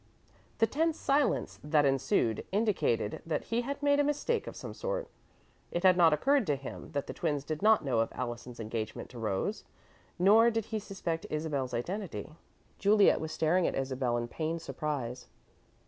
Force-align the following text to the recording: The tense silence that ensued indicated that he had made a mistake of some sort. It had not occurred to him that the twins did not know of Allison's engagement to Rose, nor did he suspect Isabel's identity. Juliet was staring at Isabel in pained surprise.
The 0.57 0.65
tense 0.65 0.99
silence 0.99 1.59
that 1.63 1.85
ensued 1.85 2.43
indicated 2.51 3.21
that 3.23 3.43
he 3.43 3.61
had 3.61 3.83
made 3.83 3.99
a 3.99 4.03
mistake 4.03 4.47
of 4.47 4.55
some 4.55 4.73
sort. 4.73 5.07
It 5.69 5.83
had 5.83 5.95
not 5.95 6.11
occurred 6.11 6.47
to 6.47 6.55
him 6.55 6.91
that 6.93 7.05
the 7.05 7.13
twins 7.13 7.43
did 7.43 7.61
not 7.61 7.85
know 7.85 7.99
of 7.99 8.09
Allison's 8.15 8.59
engagement 8.59 9.11
to 9.11 9.19
Rose, 9.19 9.63
nor 10.17 10.49
did 10.49 10.65
he 10.65 10.79
suspect 10.79 11.27
Isabel's 11.29 11.75
identity. 11.75 12.31
Juliet 12.79 13.21
was 13.21 13.31
staring 13.31 13.67
at 13.67 13.75
Isabel 13.75 14.17
in 14.17 14.27
pained 14.27 14.63
surprise. 14.63 15.27